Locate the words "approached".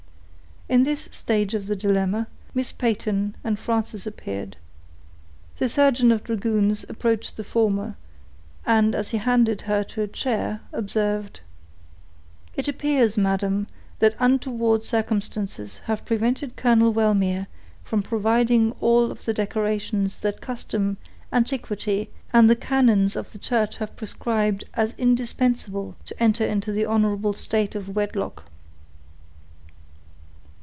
6.87-7.35